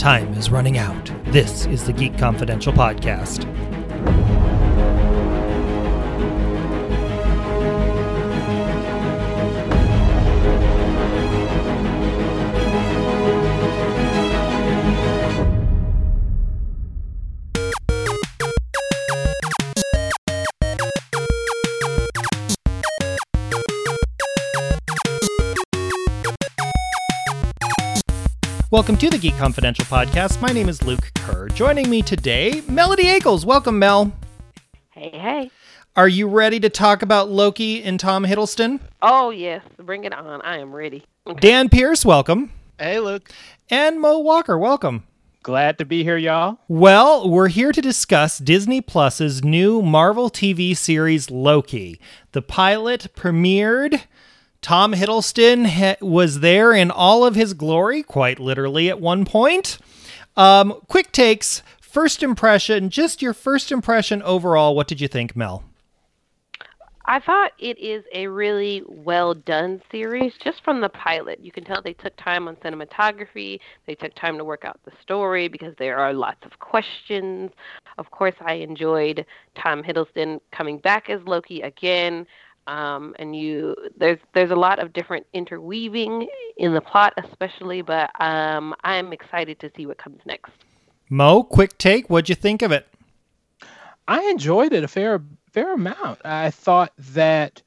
[0.00, 1.12] Time is running out.
[1.26, 3.44] This is the Geek Confidential Podcast.
[28.80, 30.40] Welcome to the Geek Confidential podcast.
[30.40, 31.50] My name is Luke Kerr.
[31.50, 33.44] Joining me today, Melody Akles.
[33.44, 34.10] Welcome, Mel.
[34.88, 35.50] Hey, hey.
[35.96, 38.80] Are you ready to talk about Loki and Tom Hiddleston?
[39.02, 39.62] Oh, yes.
[39.76, 40.40] Bring it on.
[40.40, 41.04] I am ready.
[41.26, 41.40] Okay.
[41.40, 42.52] Dan Pierce, welcome.
[42.78, 43.30] Hey, Luke.
[43.68, 45.04] And Mo Walker, welcome.
[45.42, 46.58] Glad to be here, y'all.
[46.66, 52.00] Well, we're here to discuss Disney Plus's new Marvel TV series Loki.
[52.32, 54.04] The pilot premiered
[54.62, 59.78] Tom Hiddleston ha- was there in all of his glory, quite literally at one point.
[60.36, 64.76] Um, quick takes, first impression, just your first impression overall.
[64.76, 65.64] What did you think, Mel?
[67.06, 71.40] I thought it is a really well done series just from the pilot.
[71.42, 74.92] You can tell they took time on cinematography, they took time to work out the
[75.02, 77.50] story because there are lots of questions.
[77.98, 79.26] Of course, I enjoyed
[79.60, 82.28] Tom Hiddleston coming back as Loki again.
[82.66, 87.82] Um, and you there's there's a lot of different interweaving in the plot, especially.
[87.82, 90.52] But um, I'm excited to see what comes next.
[91.08, 92.08] Mo, quick take.
[92.08, 92.86] What'd you think of it?
[94.06, 96.20] I enjoyed it a fair fair amount.
[96.24, 97.62] I thought that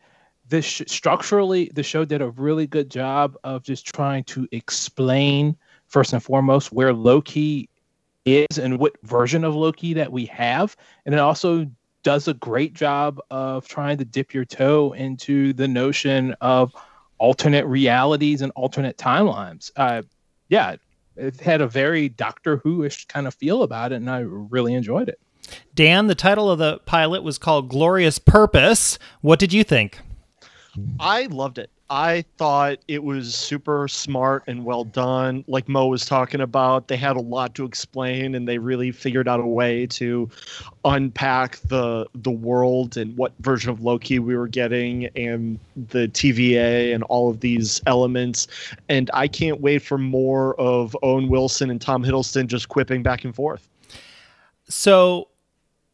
[0.47, 5.57] this sh- structurally the show did a really good job of just trying to explain
[5.88, 7.69] first and foremost where Loki
[8.25, 11.69] is and what version of Loki that we have, and it also
[12.03, 16.73] does a great job of trying to dip your toe into the notion of
[17.17, 19.71] alternate realities and alternate timelines.
[19.75, 20.01] Uh,
[20.50, 20.75] yeah,
[21.16, 25.09] it had a very Doctor Who-ish kind of feel about it, and I really enjoyed
[25.09, 25.19] it.
[25.75, 28.97] Dan, the title of the pilot was called Glorious Purpose.
[29.22, 29.99] What did you think?
[30.99, 31.69] I loved it.
[31.93, 35.45] I thought it was super smart and well done.
[35.47, 39.27] Like Mo was talking about, they had a lot to explain and they really figured
[39.27, 40.27] out a way to
[40.85, 46.95] unpack the the world and what version of Loki we were getting and the TVA
[46.95, 48.47] and all of these elements.
[48.89, 53.23] And I can't wait for more of Owen Wilson and Tom Hiddleston just quipping back
[53.23, 53.69] and forth.
[54.67, 55.27] So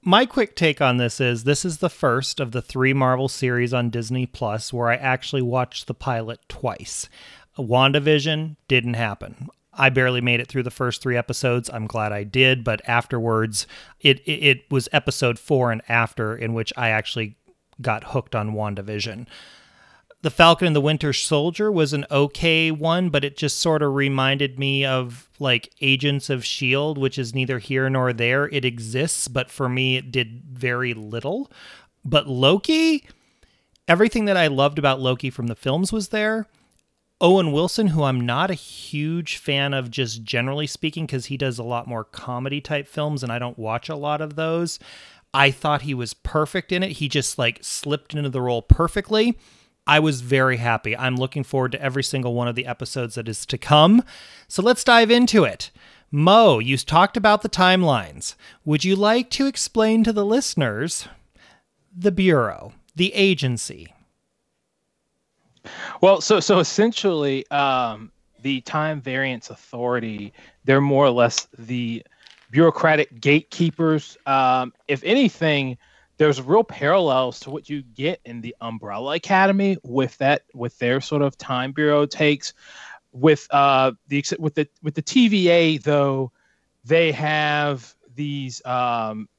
[0.04, 3.74] my quick take on this is this is the first of the three Marvel series
[3.74, 7.10] on Disney Plus where I actually watched the pilot twice.
[7.58, 9.50] WandaVision didn't happen.
[9.74, 11.70] I barely made it through the first three episodes.
[11.70, 13.68] I'm glad I did, but afterwards,
[14.02, 17.38] it, it, it was episode four and after in which I actually
[17.82, 19.28] got hooked on WandaVision.
[20.22, 23.94] The Falcon and the Winter Soldier was an okay one, but it just sort of
[23.94, 28.50] reminded me of like Agents of S.H.I.E.L.D., which is neither here nor there.
[28.50, 31.50] It exists, but for me, it did very little.
[32.04, 33.08] But Loki,
[33.88, 36.48] everything that I loved about Loki from the films was there.
[37.22, 41.60] Owen Wilson, who I'm not a huge fan of, just generally speaking, because he does
[41.60, 44.80] a lot more comedy type films and I don't watch a lot of those.
[45.34, 46.94] I thought he was perfect in it.
[46.94, 49.38] He just like slipped into the role perfectly.
[49.90, 50.96] I was very happy.
[50.96, 54.04] I'm looking forward to every single one of the episodes that is to come.
[54.48, 55.72] So let's dive into it.
[56.12, 58.36] Mo, you talked about the timelines.
[58.66, 61.08] Would you like to explain to the listeners
[61.92, 63.92] the Bureau, the agency?
[66.02, 68.12] Well, so so essentially, um,
[68.44, 70.34] the Time Variance Authority,
[70.66, 72.04] they're more or less the
[72.52, 74.20] bureaucratic gatekeepers.
[74.28, 75.80] Um, if anything,
[76.20, 81.00] there's real parallels to what you get in the Umbrella Academy with that with their
[81.00, 82.54] sort of time bureau takes.
[83.14, 86.32] With uh the with the with the TVA though,
[86.84, 89.30] they have these um,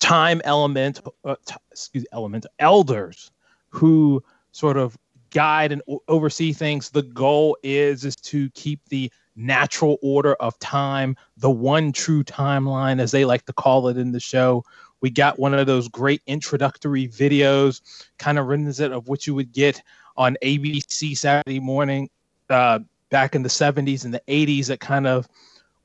[0.00, 3.30] time element uh, t- excuse element elders
[3.68, 4.98] who sort of
[5.30, 6.90] guide and o- oversee things.
[6.90, 13.00] The goal is is to keep the natural order of time, the one true timeline,
[13.00, 14.64] as they like to call it in the show,
[15.00, 17.80] we got one of those great introductory videos,
[18.18, 19.82] kind of reminiscent of what you would get
[20.16, 22.10] on ABC Saturday morning
[22.50, 22.80] uh,
[23.10, 25.28] back in the 70s and the 80s that kind of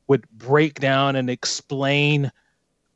[0.07, 2.31] would break down and explain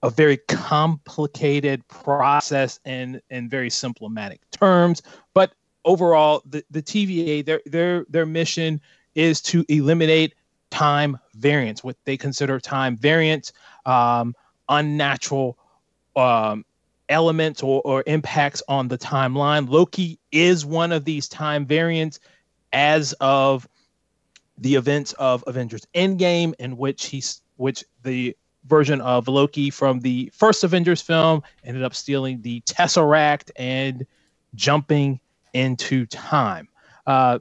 [0.03, 5.01] a very complicated process in, in very symptomatic terms.
[5.33, 5.53] But
[5.85, 8.81] overall, the, the TVA, their, their, their mission
[9.15, 10.35] is to eliminate
[10.69, 13.53] time variance, what they consider time variance,
[13.85, 14.35] um,
[14.69, 15.57] unnatural
[16.17, 16.65] um,
[17.09, 19.69] elements or, or impacts on the timeline.
[19.69, 22.19] Loki is one of these time variants
[22.73, 23.67] as of
[24.57, 28.35] the events of Avengers Endgame, in which he's which the
[28.65, 34.05] version of Loki from the first Avengers film ended up stealing the Tesseract and
[34.55, 35.19] jumping
[35.53, 36.67] into time.
[37.05, 37.39] Uh,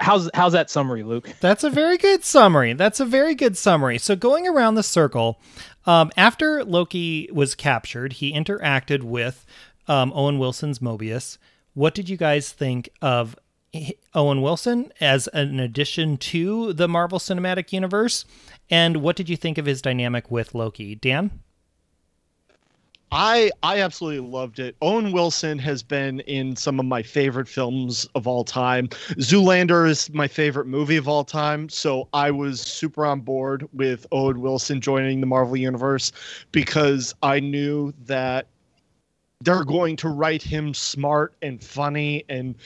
[0.00, 1.30] how's how's that summary, Luke?
[1.40, 2.72] That's a very good summary.
[2.74, 3.98] That's a very good summary.
[3.98, 5.40] So going around the circle,
[5.88, 9.46] um, after Loki was captured, he interacted with
[9.88, 11.38] um, Owen Wilson's Mobius.
[11.72, 13.34] What did you guys think of
[14.14, 18.26] Owen Wilson as an addition to the Marvel Cinematic Universe?
[18.68, 20.94] And what did you think of his dynamic with Loki?
[20.94, 21.30] Dan?
[23.10, 24.76] I I absolutely loved it.
[24.82, 28.88] Owen Wilson has been in some of my favorite films of all time.
[29.18, 34.06] Zoolander is my favorite movie of all time, so I was super on board with
[34.12, 36.12] Owen Wilson joining the Marvel universe
[36.52, 38.46] because I knew that
[39.40, 42.56] they're going to write him smart and funny and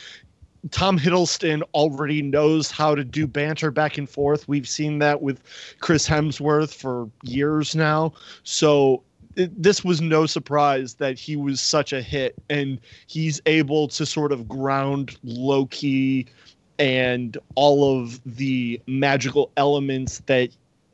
[0.71, 4.47] Tom Hiddleston already knows how to do banter back and forth.
[4.47, 5.43] We've seen that with
[5.81, 8.13] Chris Hemsworth for years now.
[8.45, 9.03] So
[9.37, 14.05] it, this was no surprise that he was such a hit and he's able to
[14.07, 16.27] sort of ground Loki
[16.79, 20.51] and all of the magical elements that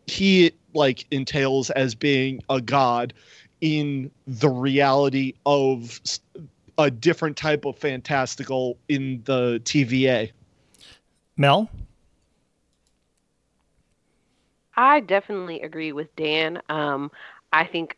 [0.07, 3.13] he like entails as being a god
[3.61, 6.01] in the reality of
[6.79, 10.31] a different type of fantastical in the TVA.
[11.37, 11.69] Mel?
[14.77, 16.63] I definitely agree with Dan.
[16.69, 17.11] Um,
[17.53, 17.97] I think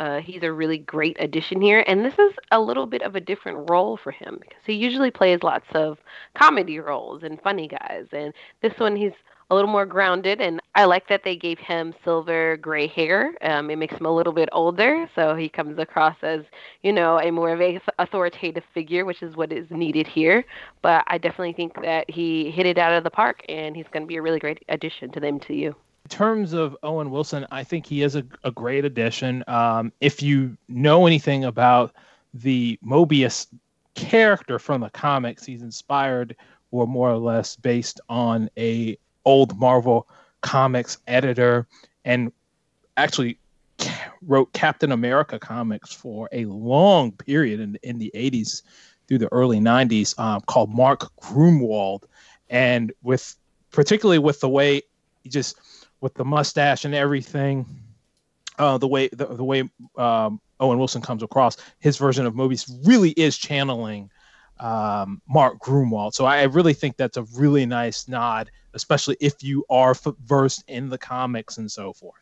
[0.00, 3.20] uh, he's a really great addition here, and this is a little bit of a
[3.20, 5.98] different role for him because he usually plays lots of
[6.34, 8.32] comedy roles and funny guys, and
[8.62, 9.12] this one he's
[9.50, 10.40] a little more grounded.
[10.40, 13.34] And I like that they gave him silver gray hair.
[13.42, 16.42] Um, it makes him a little bit older, so he comes across as,
[16.82, 20.44] you know, a more of a authoritative figure, which is what is needed here.
[20.82, 24.04] But I definitely think that he hit it out of the park, and he's going
[24.04, 25.74] to be a really great addition to the MCU.
[26.10, 29.44] In terms of Owen Wilson, I think he is a, a great addition.
[29.46, 31.94] Um, if you know anything about
[32.34, 33.46] the Mobius
[33.94, 36.34] character from the comics, he's inspired
[36.72, 40.08] or more or less based on a old Marvel
[40.40, 41.68] comics editor
[42.04, 42.32] and
[42.96, 43.38] actually
[44.22, 48.62] wrote Captain America comics for a long period in, in the 80s
[49.06, 52.02] through the early 90s um, called Mark Gruenwald.
[52.48, 53.36] And with
[53.70, 54.82] particularly with the way
[55.22, 55.56] he just
[56.00, 57.66] with the mustache and everything,
[58.58, 62.70] uh, the way the, the way um, Owen Wilson comes across, his version of Mobius
[62.86, 64.10] really is channeling
[64.60, 66.14] um, Mark Gruenwald.
[66.14, 69.94] So I really think that's a really nice nod, especially if you are
[70.24, 72.20] versed in the comics and so forth.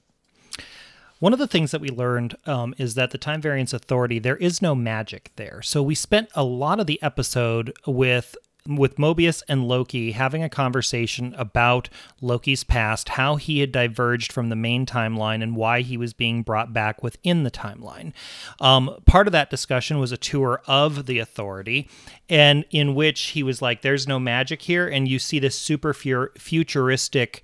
[1.19, 4.36] One of the things that we learned um, is that the Time Variance Authority, there
[4.36, 5.62] is no magic there.
[5.62, 8.36] So we spent a lot of the episode with
[8.66, 11.88] with Mobius and Loki having a conversation about
[12.20, 16.43] Loki's past, how he had diverged from the main timeline, and why he was being
[16.43, 18.12] brought back within the timeline.
[18.60, 21.88] Um, part of that discussion was a tour of the Authority,
[22.28, 25.94] and in which he was like, "There's no magic here," and you see this super
[25.94, 27.43] futuristic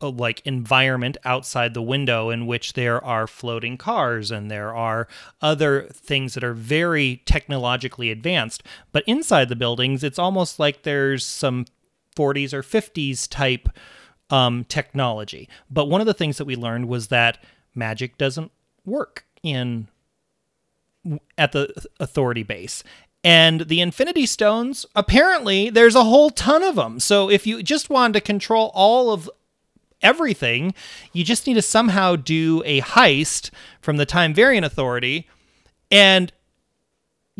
[0.00, 5.08] like environment outside the window in which there are floating cars and there are
[5.42, 8.62] other things that are very technologically advanced.
[8.92, 11.66] But inside the buildings it's almost like there's some
[12.16, 13.68] 40s or 50s type
[14.30, 15.48] um, technology.
[15.70, 17.42] But one of the things that we learned was that
[17.74, 18.52] magic doesn't
[18.84, 19.88] work in
[21.36, 22.82] at the authority base.
[23.22, 27.00] And the Infinity Stones, apparently, there's a whole ton of them.
[27.00, 29.30] So if you just wanted to control all of
[30.04, 30.74] everything.
[31.12, 35.28] You just need to somehow do a heist from the Time Variant Authority
[35.90, 36.32] and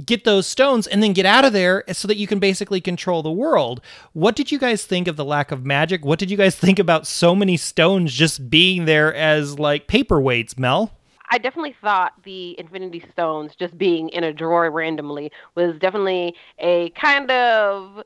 [0.04, 3.22] get those stones and then get out of there so that you can basically control
[3.22, 3.80] the world.
[4.12, 6.04] What did you guys think of the lack of magic?
[6.04, 10.58] What did you guys think about so many stones just being there as like paperweights,
[10.58, 10.92] Mel?
[11.30, 16.90] I definitely thought the Infinity Stones just being in a drawer randomly was definitely a
[16.90, 18.04] kind of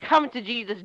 [0.00, 0.82] come to Jesus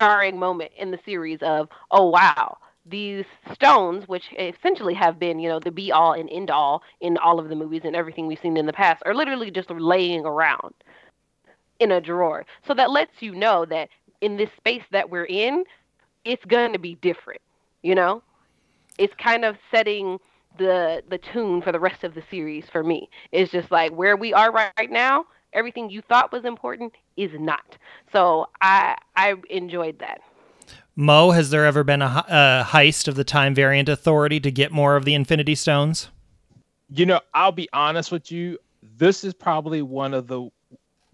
[0.00, 5.48] jarring moment in the series of, oh wow, these stones, which essentially have been, you
[5.48, 8.40] know, the be all and end all in all of the movies and everything we've
[8.40, 10.74] seen in the past, are literally just laying around
[11.80, 12.44] in a drawer.
[12.66, 13.88] So that lets you know that
[14.20, 15.64] in this space that we're in,
[16.24, 17.40] it's going to be different,
[17.82, 18.22] you know?
[18.98, 20.18] It's kind of setting
[20.56, 23.08] the the tune for the rest of the series for me.
[23.32, 27.30] It's just like where we are right, right now, everything you thought was important is
[27.38, 27.76] not.
[28.12, 30.20] So I I enjoyed that.
[30.96, 34.70] Mo, has there ever been a, a heist of the Time Variant Authority to get
[34.70, 36.08] more of the Infinity Stones?
[36.88, 38.58] You know, I'll be honest with you.
[38.96, 40.48] This is probably one of the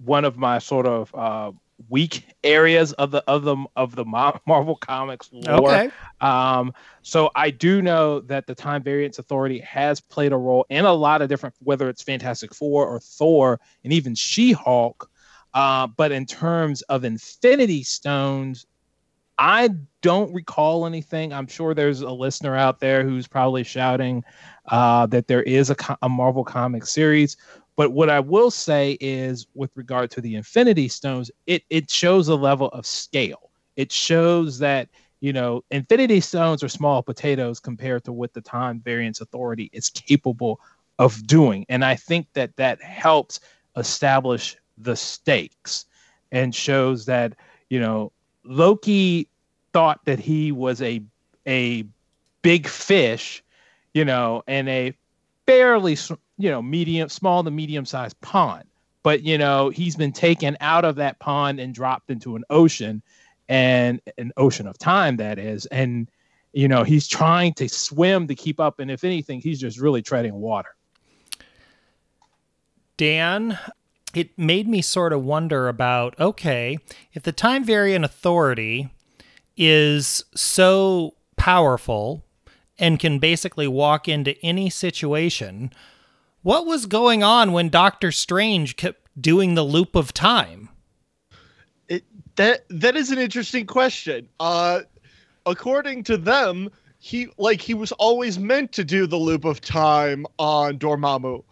[0.04, 1.52] one of my sort of uh,
[1.88, 4.04] weak areas of the of the of the
[4.46, 5.70] Marvel Comics lore.
[5.70, 5.90] Okay.
[6.20, 10.84] Um, so I do know that the Time Variance Authority has played a role in
[10.84, 15.10] a lot of different, whether it's Fantastic Four or Thor, and even She-Hulk.
[15.54, 18.66] Uh, but in terms of Infinity Stones,
[19.38, 19.70] I
[20.02, 21.32] don't recall anything.
[21.32, 24.22] I'm sure there's a listener out there who's probably shouting
[24.66, 27.38] uh, that there is a, a Marvel comic series.
[27.74, 32.28] But what I will say is, with regard to the Infinity Stones, it it shows
[32.28, 33.50] a level of scale.
[33.76, 34.90] It shows that
[35.20, 39.88] you know Infinity Stones are small potatoes compared to what the Time Variance Authority is
[39.88, 40.60] capable
[40.98, 43.40] of doing, and I think that that helps
[43.76, 45.86] establish the stakes
[46.32, 47.34] and shows that
[47.68, 48.12] you know
[48.44, 49.28] Loki
[49.72, 51.02] thought that he was a
[51.46, 51.84] a
[52.42, 53.42] big fish,
[53.94, 54.94] you know, and a
[55.46, 55.96] fairly
[56.38, 58.64] you know medium small to medium sized pond.
[59.02, 63.02] But you know he's been taken out of that pond and dropped into an ocean,
[63.48, 66.10] and an ocean of time that is, and
[66.52, 70.02] you know he's trying to swim to keep up, and if anything, he's just really
[70.02, 70.74] treading water.
[72.96, 73.58] Dan,
[74.14, 76.78] it made me sort of wonder about okay,
[77.12, 78.90] if the Time Variant Authority
[79.56, 82.24] is so powerful
[82.78, 85.70] and can basically walk into any situation,
[86.42, 90.70] what was going on when Doctor Strange kept doing the loop of time?
[91.88, 92.04] It,
[92.36, 94.28] that that is an interesting question.
[94.40, 94.80] Uh,
[95.46, 100.26] according to them, he like he was always meant to do the loop of time
[100.38, 101.42] on Dormammu.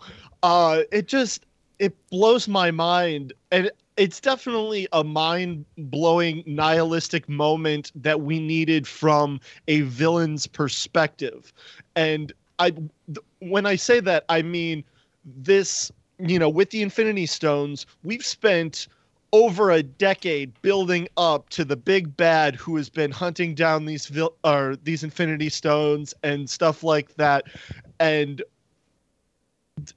[0.42, 1.44] Uh, it just
[1.78, 9.40] it blows my mind, and it's definitely a mind-blowing nihilistic moment that we needed from
[9.66, 11.52] a villain's perspective.
[11.96, 12.90] And i th-
[13.38, 14.82] when i say that i mean
[15.24, 18.88] this you know with the infinity stones we've spent
[19.32, 24.06] over a decade building up to the big bad who has been hunting down these
[24.06, 27.44] vil- or these infinity stones and stuff like that.
[28.00, 28.42] And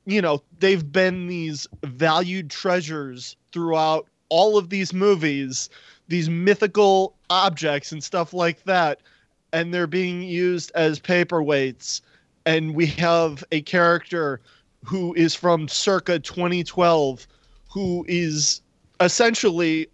[0.06, 5.70] you know they've been these valued treasures throughout all of these movies,
[6.08, 9.02] these mythical objects and stuff like that,
[9.54, 12.02] and they're being used as paperweights.
[12.46, 14.42] And we have a character
[14.84, 17.28] who is from circa 2012
[17.70, 18.62] who is
[19.00, 19.88] essentially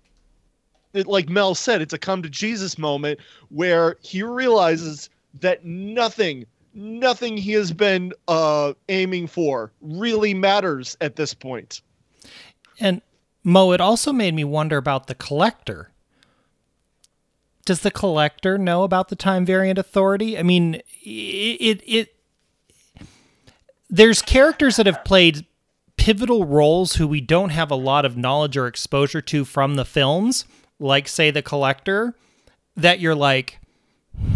[0.94, 6.46] like Mel said, it's a come to Jesus moment where he realizes that nothing,
[6.78, 11.82] nothing he has been uh, aiming for really matters at this point.
[12.80, 13.02] And
[13.44, 15.90] Mo, it also made me wonder about the collector.
[17.66, 20.38] Does the collector know about the time variant authority?
[20.38, 22.16] I mean, it, it, it
[23.90, 25.46] there's characters that have played
[25.98, 29.86] pivotal roles who we don't have a lot of knowledge or exposure to from the
[29.86, 30.46] films,
[30.80, 32.16] like say the collector,
[32.76, 33.60] that you're like,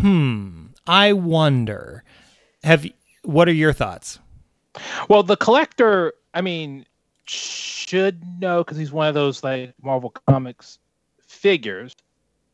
[0.01, 2.03] hmm, I wonder.
[2.63, 2.85] Have
[3.23, 4.19] what are your thoughts?
[5.09, 6.85] Well, the collector, I mean,
[7.25, 10.79] should know because he's one of those like Marvel Comics
[11.27, 11.95] figures.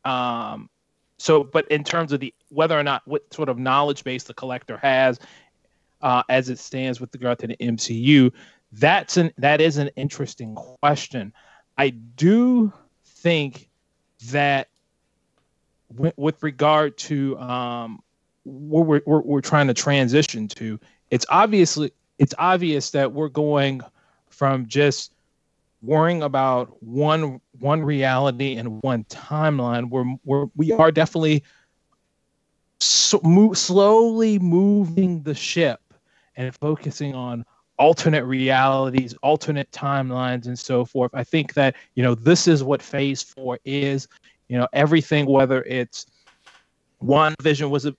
[0.04, 0.68] Um,
[1.18, 4.34] so, but in terms of the whether or not what sort of knowledge base the
[4.34, 5.18] collector has
[6.00, 8.32] uh, as it stands with regard to the MCU,
[8.72, 11.32] that's an that is an interesting question.
[11.76, 12.72] I do
[13.04, 13.68] think
[14.30, 14.68] that
[15.92, 18.02] w- with regard to um,
[18.48, 20.78] what we're, we're, we're trying to transition to,
[21.10, 23.80] it's obviously it's obvious that we're going
[24.28, 25.12] from just
[25.82, 29.88] worrying about one one reality and one timeline.
[29.90, 31.44] We're, we're we are definitely
[32.80, 35.80] so move, slowly moving the ship
[36.36, 37.44] and focusing on
[37.78, 41.12] alternate realities alternate timelines and so forth.
[41.14, 44.08] I think that you know this is what phase four is.
[44.48, 46.06] You know everything whether it's
[47.02, 47.94] WandaVision was a,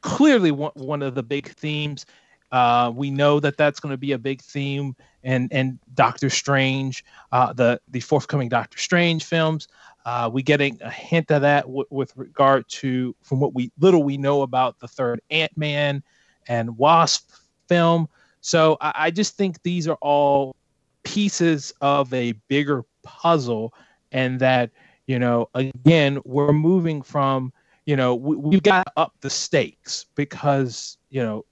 [0.00, 2.06] clearly one, one of the big themes
[2.50, 7.04] uh, we know that that's going to be a big theme, and and Doctor Strange,
[7.32, 9.68] uh, the the forthcoming Doctor Strange films.
[10.06, 14.02] Uh, we getting a hint of that w- with regard to from what we little
[14.02, 16.02] we know about the third Ant Man
[16.46, 17.30] and Wasp
[17.68, 18.08] film.
[18.40, 20.56] So I, I just think these are all
[21.02, 23.74] pieces of a bigger puzzle,
[24.10, 24.70] and that
[25.06, 27.52] you know again we're moving from
[27.88, 31.44] you know we, we've got to up the stakes because you know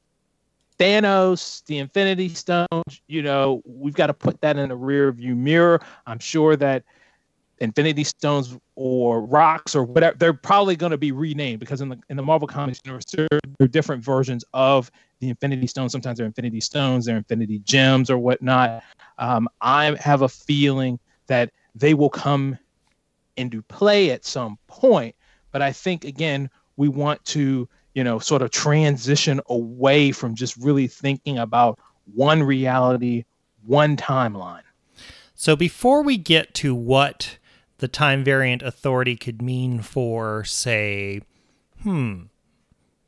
[0.79, 5.35] Thanos, the Infinity Stones, you know, we've got to put that in the rear view
[5.35, 5.81] mirror.
[6.07, 6.85] I'm sure that
[7.61, 11.99] Infinity Stones or rocks or whatever, they're probably going to be renamed because in the
[12.11, 13.27] in the Marvel Comics universe, there
[13.63, 14.91] are different versions of
[15.21, 15.93] the Infinity Stones.
[15.93, 18.83] Sometimes they're Infinity Stones, they're Infinity Gems or whatnot.
[19.17, 22.59] Um, I have a feeling that they will come
[23.39, 25.17] into play at some point.
[25.57, 30.55] But I think again, we want to, you know, sort of transition away from just
[30.59, 31.79] really thinking about
[32.13, 33.25] one reality,
[33.65, 34.65] one timeline.
[35.35, 37.39] So before we get to what
[37.79, 41.23] the time variant authority could mean for, say,
[41.83, 42.25] hmm,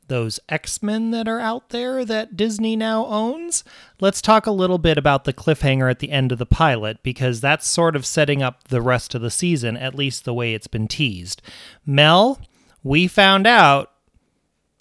[0.09, 3.63] those X Men that are out there that Disney now owns.
[4.01, 7.39] Let's talk a little bit about the cliffhanger at the end of the pilot because
[7.39, 10.67] that's sort of setting up the rest of the season, at least the way it's
[10.67, 11.41] been teased.
[11.85, 12.41] Mel,
[12.83, 13.91] we found out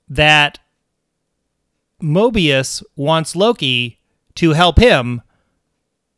[0.09, 0.59] that
[2.03, 4.01] Mobius wants Loki
[4.35, 5.23] to help him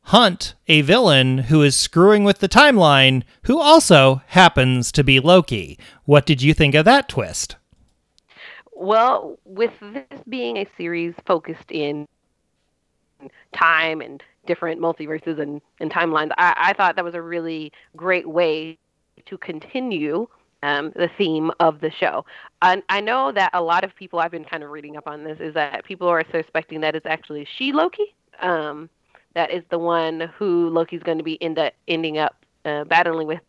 [0.04, 5.78] hunt a villain who is screwing with the timeline, who also happens to be Loki.
[6.04, 7.56] What did you think of that twist?
[8.80, 12.08] Well, with this being a series focused in
[13.54, 18.26] time and different multiverses and, and timelines, I, I thought that was a really great
[18.26, 18.78] way
[19.26, 20.26] to continue
[20.62, 22.24] um, the theme of the show.
[22.62, 25.24] And I know that a lot of people I've been kind of reading up on
[25.24, 28.14] this is that people are suspecting that it's actually she Loki.
[28.40, 28.88] Um,
[29.34, 32.34] that is the one who Loki's going to be end up, ending up
[32.64, 33.42] uh, battling with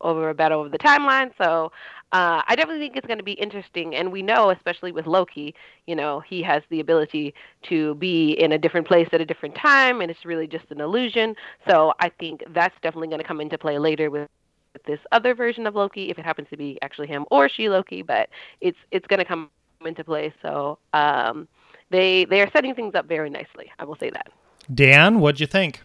[0.00, 1.32] over a battle of the timeline.
[1.38, 1.72] So
[2.12, 3.94] uh, I definitely think it's going to be interesting.
[3.94, 5.54] And we know, especially with Loki,
[5.86, 7.34] you know, he has the ability
[7.68, 10.80] to be in a different place at a different time, and it's really just an
[10.80, 11.34] illusion.
[11.68, 14.28] So I think that's definitely going to come into play later with
[14.86, 18.02] this other version of Loki, if it happens to be actually him or she Loki.
[18.02, 18.28] But
[18.60, 19.50] it's it's going to come
[19.84, 20.32] into play.
[20.42, 21.48] So um,
[21.90, 23.72] they they are setting things up very nicely.
[23.78, 24.28] I will say that.
[24.72, 25.82] Dan, what'd you think?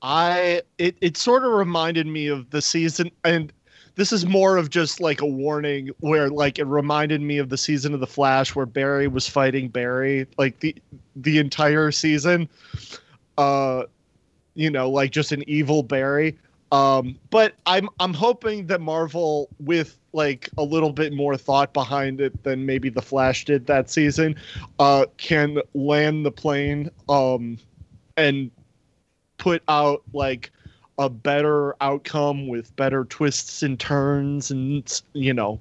[0.00, 3.52] I it it sort of reminded me of the season and
[3.94, 7.58] this is more of just like a warning where like it reminded me of the
[7.58, 10.74] season of the Flash where Barry was fighting Barry like the
[11.16, 12.48] the entire season.
[13.36, 13.84] Uh
[14.54, 16.38] you know, like just an evil Barry.
[16.70, 22.20] Um but I'm I'm hoping that Marvel with like a little bit more thought behind
[22.20, 24.36] it than maybe the Flash did that season
[24.78, 27.58] uh can land the plane um
[28.16, 28.50] and
[29.38, 30.51] put out like
[30.98, 35.60] a better outcome with better twists and turns and you know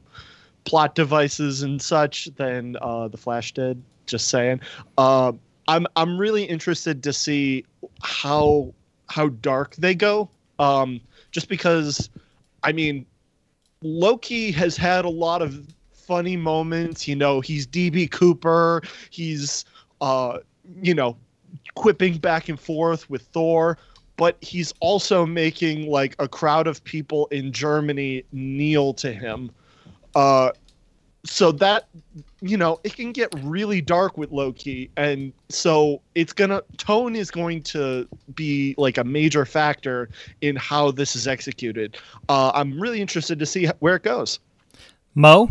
[0.66, 3.82] plot devices and such than uh, the Flash did.
[4.06, 4.62] Just saying.
[4.98, 5.32] Uh,
[5.68, 7.66] I'm I'm really interested to see
[8.02, 8.74] how
[9.10, 10.30] how dark they go.
[10.60, 12.10] Um, just because,
[12.64, 13.06] I mean,
[13.82, 17.08] Loki has had a lot of funny moments.
[17.08, 18.82] You know, he's DB Cooper.
[19.10, 19.66] He's
[20.02, 20.40] uh,
[20.82, 21.16] you know,
[21.76, 23.78] quipping back and forth with Thor
[24.22, 29.50] but he's also making like a crowd of people in Germany kneel to him.
[30.14, 30.52] Uh,
[31.26, 31.88] so that
[32.40, 37.32] you know it can get really dark with Loki, and so it's gonna tone is
[37.32, 40.08] going to be like a major factor
[40.42, 41.98] in how this is executed.
[42.30, 44.40] Uh, I'm really interested to see where it goes.
[45.16, 45.50] Mo.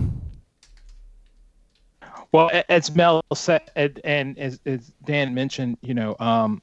[2.30, 6.62] Well, as Mel said, and as, as Dan mentioned, you know, um,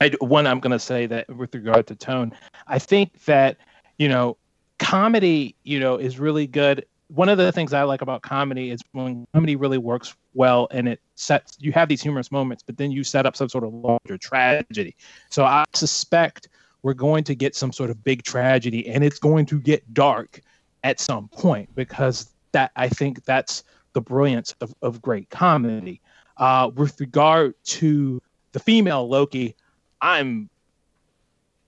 [0.00, 2.32] I, one, I'm going to say that with regard to tone,
[2.66, 3.58] I think that
[4.00, 4.38] you know,
[4.78, 6.86] comedy, you know, is really good.
[7.08, 10.88] One of the things I like about comedy is when comedy really works well and
[10.88, 13.74] it sets you have these humorous moments, but then you set up some sort of
[13.74, 14.96] larger tragedy.
[15.28, 16.48] So I suspect
[16.82, 20.40] we're going to get some sort of big tragedy and it's going to get dark
[20.82, 26.00] at some point because that I think that's the brilliance of, of great comedy.
[26.38, 29.54] Uh, with regard to the female Loki,
[30.00, 30.48] I'm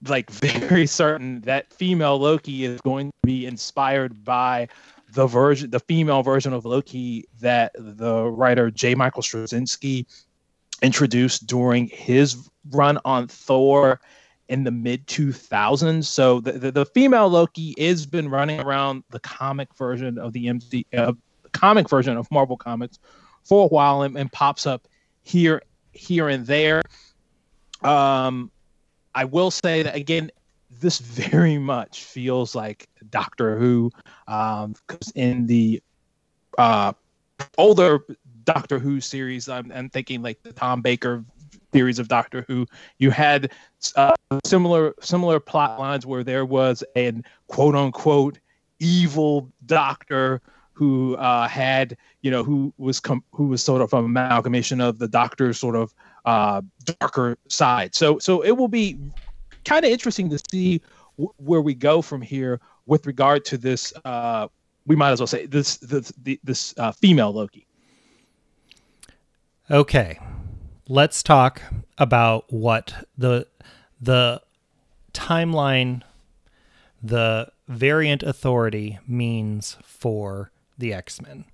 [0.06, 4.68] like very certain that female Loki is going to be inspired by
[5.12, 8.94] the version, the female version of Loki that the writer J.
[8.94, 10.06] Michael Straczynski
[10.80, 14.00] introduced during his run on Thor
[14.48, 16.04] in the mid 2000s.
[16.04, 20.48] So the, the, the, female Loki has been running around the comic version of the
[20.48, 21.12] MC, uh,
[21.52, 22.98] comic version of Marvel Comics
[23.44, 24.88] for a while and, and pops up
[25.22, 26.82] here here and there.
[27.84, 28.50] Um,
[29.14, 30.30] I will say that again,
[30.80, 33.90] this very much feels like Doctor Who,
[34.28, 34.74] um,
[35.14, 35.82] in the
[36.58, 36.92] uh,
[37.58, 38.00] older
[38.44, 41.24] Doctor Who series, I'm, I'm, thinking like the Tom Baker
[41.72, 42.66] theories of Doctor Who.
[42.98, 43.52] You had
[43.96, 44.14] uh,
[44.44, 48.38] similar similar plot lines where there was an quote unquote
[48.78, 50.40] evil Doctor
[50.72, 54.98] who uh, had you know who was com- who was sort of an amalgamation of
[54.98, 56.62] the Doctor's sort of uh,
[57.00, 57.94] darker side.
[57.94, 58.98] So so it will be
[59.64, 60.80] kind of interesting to see
[61.18, 63.92] w- where we go from here with regard to this.
[64.04, 64.48] Uh,
[64.86, 67.66] we might as well say this this this uh, female Loki.
[69.70, 70.18] Okay,
[70.88, 71.62] let's talk
[71.98, 73.46] about what the
[74.00, 74.42] the
[75.12, 76.02] timeline
[77.02, 81.44] the variant authority means for the X-Men.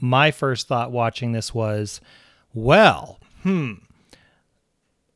[0.00, 2.00] My first thought watching this was,
[2.52, 3.74] well, hmm,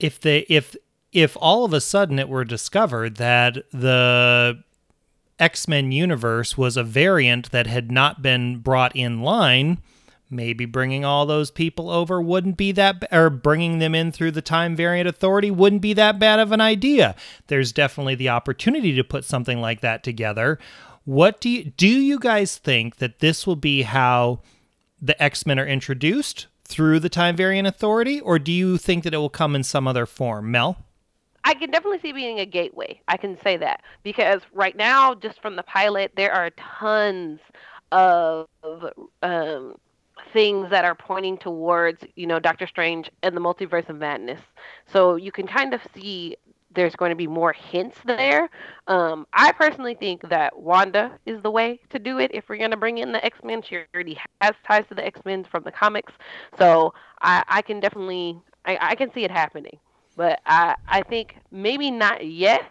[0.03, 0.77] if they if
[1.13, 4.63] if all of a sudden it were discovered that the
[5.39, 9.79] X-Men universe was a variant that had not been brought in line,
[10.31, 14.43] maybe bringing all those people over wouldn't be that or bringing them in through the
[14.43, 17.15] time variant authority wouldn't be that bad of an idea.
[17.49, 20.59] There's definitely the opportunity to put something like that together.
[21.05, 24.41] What do you do you guys think that this will be how
[25.01, 29.19] the x-men are introduced through the time variant authority or do you think that it
[29.19, 30.51] will come in some other form?
[30.51, 30.79] Mel?
[31.45, 33.01] I can definitely see being a gateway.
[33.09, 33.83] I can say that.
[34.03, 37.41] Because right now, just from the pilot, there are tons
[37.91, 38.49] of
[39.23, 39.77] um,
[40.33, 44.41] things that are pointing towards, you know, Doctor Strange and the multiverse of madness.
[44.93, 46.37] So you can kind of see
[46.75, 48.49] there's going to be more hints there.
[48.87, 52.71] Um, I personally think that Wanda is the way to do it if we're going
[52.71, 53.63] to bring in the X Men.
[53.63, 56.13] She already has ties to the X Men from the comics,
[56.59, 59.79] so I, I can definitely I, I can see it happening.
[60.17, 62.65] But I I think maybe not yet.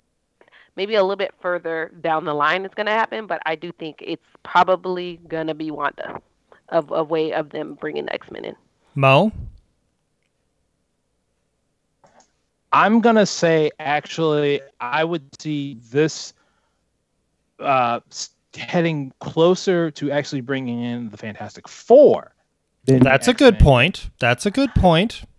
[0.78, 3.74] Maybe a little bit further down the line it's going to happen, but I do
[3.74, 6.22] think it's probably going to be Wanda
[6.72, 8.56] of a way of them bringing the X Men in.
[8.96, 9.32] mo
[12.74, 16.34] I'm gonna say actually, I would see this
[17.60, 18.00] uh,
[18.56, 22.34] heading closer to actually bringing in the Fantastic Four.
[22.86, 25.20] than that's a good point that's a good point.
[25.20, 25.30] point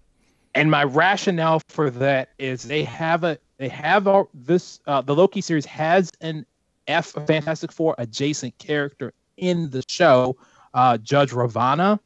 [0.54, 5.14] And my rationale for that is they have a they have a, this uh, the
[5.14, 6.44] Loki series has an
[6.86, 10.36] F Fantastic Four adjacent character in the show,
[10.74, 11.98] uh, Judge Ravonna,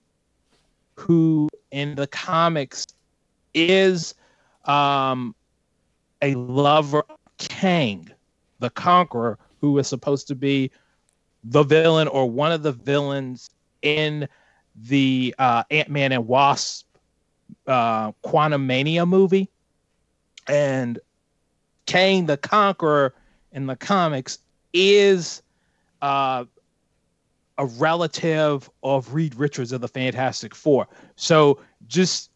[0.94, 2.86] who in the comics
[3.54, 4.14] is
[4.64, 5.34] um,
[6.22, 8.10] a lover of Kang,
[8.58, 10.70] the Conqueror, who is supposed to be
[11.44, 13.50] the villain or one of the villains
[13.82, 14.28] in
[14.74, 16.86] the uh, Ant Man and Wasp
[17.66, 19.48] uh, Quantumania movie.
[20.48, 20.98] And
[21.86, 23.14] Kang the Conqueror
[23.52, 24.38] in the comics
[24.72, 25.42] is
[26.02, 26.44] uh,
[27.58, 30.88] a relative of Reed Richards of the Fantastic Four.
[31.16, 32.30] So just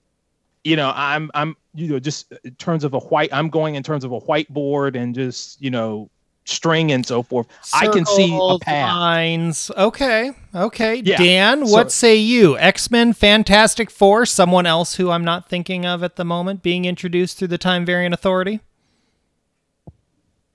[0.65, 3.83] you know, I'm I'm you know just in terms of a white, I'm going in
[3.83, 6.11] terms of a whiteboard and just you know
[6.45, 7.47] string and so forth.
[7.73, 8.95] I can see a Circles, path.
[8.97, 9.71] Lines.
[9.77, 10.33] Okay.
[10.55, 10.97] Okay.
[11.05, 11.17] Yeah.
[11.19, 12.59] Dan, So- what say you?
[12.59, 16.85] X Men, Fantastic Four, someone else who I'm not thinking of at the moment being
[16.85, 18.61] introduced through the Time Variant Authority?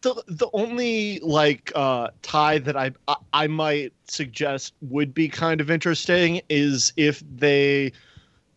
[0.06, 5.60] The the only like uh tie that I, I I might suggest would be kind
[5.60, 7.91] of interesting is if they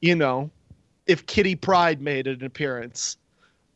[0.03, 0.51] you know
[1.07, 3.17] if Kitty Pryde made an appearance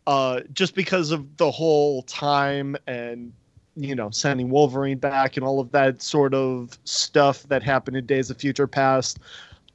[0.07, 3.33] uh just because of the whole time and
[3.75, 8.05] you know sending Wolverine back and all of that sort of stuff that happened in
[8.05, 9.19] Days of Future Past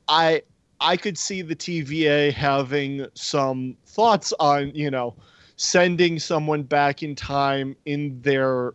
[0.07, 0.43] I
[0.79, 5.15] I could see the TVA having some thoughts on you know
[5.57, 8.73] sending someone back in time in their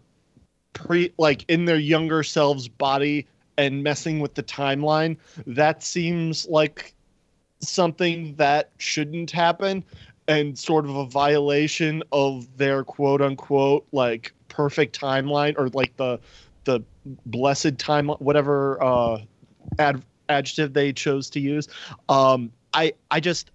[0.72, 5.16] pre like in their younger selves body and messing with the timeline
[5.46, 6.94] that seems like
[7.60, 9.84] something that shouldn't happen
[10.28, 16.18] and sort of a violation of their quote unquote like perfect timeline or like the
[16.64, 16.80] the
[17.26, 19.18] blessed time whatever uh
[19.78, 21.68] ad, adjective they chose to use.
[22.08, 23.50] Um i i just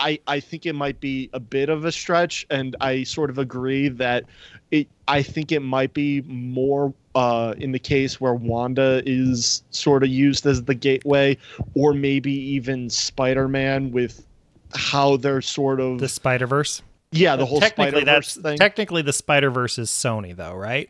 [0.00, 3.38] I, I think it might be a bit of a stretch, and I sort of
[3.38, 4.24] agree that
[4.70, 4.88] it.
[5.06, 10.08] I think it might be more uh, in the case where Wanda is sort of
[10.08, 11.36] used as the gateway,
[11.74, 14.26] or maybe even Spider-Man with
[14.74, 16.82] how they're sort of The Spider Verse.
[17.12, 18.56] yeah the whole technically, Spider-Verse that's thing.
[18.58, 20.88] technically the Spider Verse is Sony, though, right?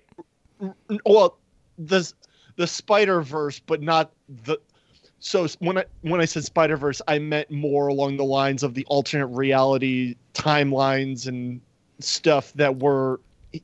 [1.06, 1.38] well
[1.78, 2.12] the
[2.56, 4.12] the spider verse but not
[4.44, 4.58] the
[5.20, 8.74] so when i when i said spider verse i meant more along the lines of
[8.74, 11.60] the alternate reality timelines and
[12.00, 13.18] stuff that we're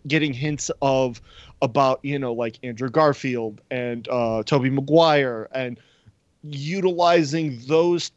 [0.07, 1.21] getting hints of
[1.62, 5.79] about you know like andrew garfield and uh tobey maguire and
[6.42, 8.12] utilizing those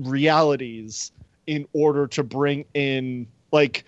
[0.00, 1.10] realities
[1.46, 3.84] in order to bring in like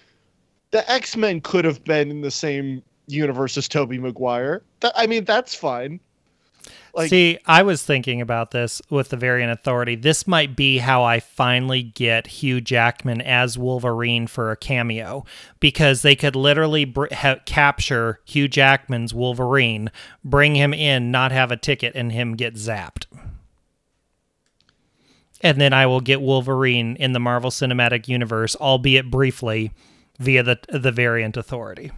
[0.71, 4.63] the x-men could have been in the same universe as Tobey Maguire.
[4.95, 6.01] I mean, that's fine.
[6.95, 9.95] Like, See, I was thinking about this with the Variant Authority.
[9.95, 15.25] This might be how I finally get Hugh Jackman as Wolverine for a cameo
[15.61, 19.91] because they could literally br- ha- capture Hugh Jackman's Wolverine,
[20.25, 23.07] bring him in, not have a ticket, and him get zapped.
[25.41, 29.71] And then I will get Wolverine in the Marvel Cinematic Universe, albeit briefly,
[30.19, 31.93] via the the Variant Authority.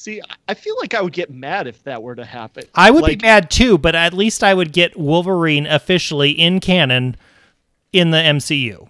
[0.00, 2.64] See, I feel like I would get mad if that were to happen.
[2.74, 6.58] I would like, be mad too, but at least I would get Wolverine officially in
[6.58, 7.16] canon
[7.92, 8.88] in the MCU.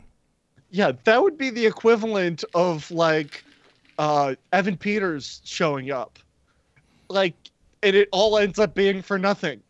[0.71, 3.43] Yeah, that would be the equivalent of like
[3.99, 6.21] uh, Evan Peters showing up.
[7.09, 7.35] Like,
[7.83, 9.63] and it all ends up being for nothing.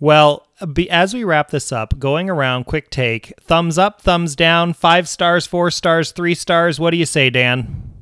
[0.00, 4.74] Well, be, as we wrap this up, going around, quick take thumbs up, thumbs down,
[4.74, 6.78] five stars, four stars, three stars.
[6.78, 7.94] What do you say, Dan?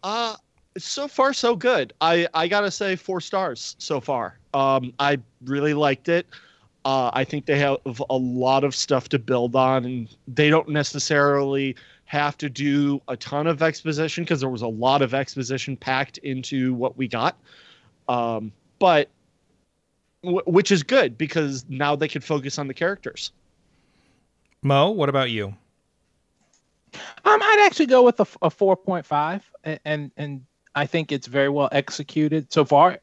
[0.00, 0.36] Uh,
[0.78, 1.92] so far so good.
[2.00, 4.38] I I gotta say four stars so far.
[4.54, 6.26] Um, I really liked it.
[6.84, 7.78] Uh, I think they have
[8.08, 13.16] a lot of stuff to build on, and they don't necessarily have to do a
[13.16, 17.36] ton of exposition because there was a lot of exposition packed into what we got.
[18.08, 19.08] Um, but
[20.24, 23.30] w- which is good because now they can focus on the characters.
[24.62, 25.54] Mo, what about you?
[27.24, 31.48] Um, I'd actually go with a, a 4.5, and, and and I think it's very
[31.48, 32.98] well executed so far,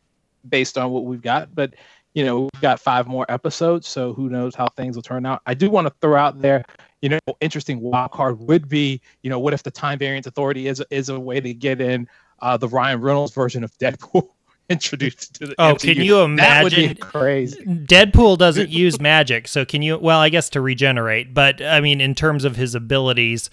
[0.47, 1.53] based on what we've got.
[1.53, 1.73] But
[2.13, 5.41] you know, we've got five more episodes, so who knows how things will turn out.
[5.45, 6.65] I do want to throw out there,
[7.01, 10.67] you know, interesting wild card would be, you know, what if the Time Variance Authority
[10.67, 12.07] is is a way to get in
[12.41, 14.29] uh, the Ryan Reynolds version of Deadpool
[14.69, 15.95] introduced to the Oh, MCU.
[15.95, 16.95] can you That would be imagine?
[16.95, 17.65] crazy.
[17.65, 19.97] Deadpool doesn't use magic, so can you?
[19.97, 23.49] Well, I guess to regenerate, but I mean, in terms of his abilities.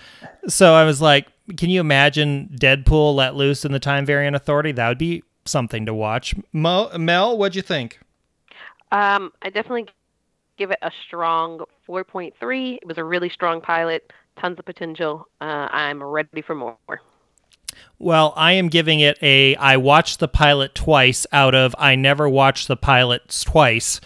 [0.49, 4.73] So I was like, can you imagine Deadpool let loose in the Time Variant Authority?
[4.73, 6.35] That would be something to watch.
[6.53, 8.01] Mo, Mel, what'd you think?
[8.93, 9.87] Um, I definitely
[10.59, 12.79] give it a strong 4.3.
[12.83, 15.27] It was a really strong pilot, tons of potential.
[15.41, 16.77] Uh, I'm ready for more.
[17.99, 22.29] Well, I am giving it a I watched the pilot twice out of I never
[22.29, 24.01] watched the pilots twice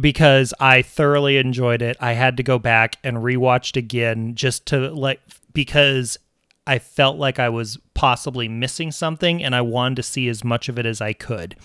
[0.00, 1.96] because I thoroughly enjoyed it.
[2.00, 5.20] I had to go back and rewatch it again just to like
[5.52, 6.18] because
[6.66, 10.68] I felt like I was possibly missing something and I wanted to see as much
[10.68, 11.56] of it as I could.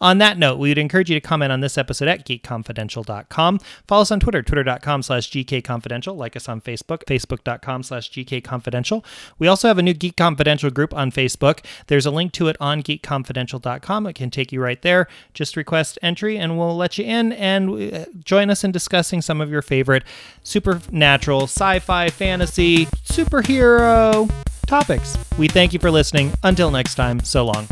[0.00, 3.60] On that note, we would encourage you to comment on this episode at geekconfidential.com.
[3.86, 6.16] Follow us on Twitter, twitter.com slash gkconfidential.
[6.16, 9.04] Like us on Facebook, facebook.com slash gkconfidential.
[9.38, 11.64] We also have a new Geek Confidential group on Facebook.
[11.88, 14.06] There's a link to it on geekconfidential.com.
[14.06, 15.06] It can take you right there.
[15.34, 19.40] Just request entry and we'll let you in and uh, join us in discussing some
[19.40, 20.04] of your favorite
[20.42, 24.30] supernatural, sci-fi, fantasy, superhero
[24.70, 25.18] topics.
[25.36, 26.32] We thank you for listening.
[26.42, 27.66] Until next time, so long.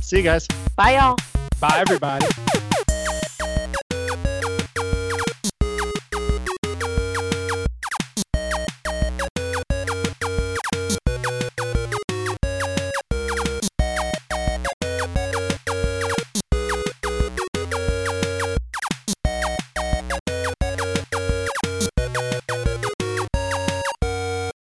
[0.00, 0.46] See you guys.
[0.76, 1.16] Bye, y'all.
[1.60, 2.26] Bye, everybody.